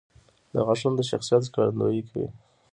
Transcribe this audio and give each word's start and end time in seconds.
•غاښونه 0.65 0.95
د 0.97 1.01
شخصیت 1.11 1.43
ښکارندویي 1.49 2.01
کوي. 2.09 2.27